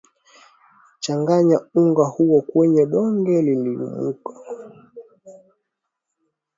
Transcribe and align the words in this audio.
changanya 0.99 1.59
unga 1.75 2.03
huo 2.05 2.41
kwenye 2.41 2.85
donge 2.85 3.41
liliumka 3.41 4.33